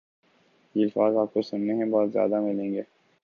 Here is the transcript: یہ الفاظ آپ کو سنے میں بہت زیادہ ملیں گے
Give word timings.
یہ 0.75 0.83
الفاظ 0.83 1.17
آپ 1.17 1.33
کو 1.33 1.41
سنے 1.41 1.73
میں 1.73 1.85
بہت 1.85 2.11
زیادہ 2.11 2.39
ملیں 2.41 2.73
گے 2.73 2.81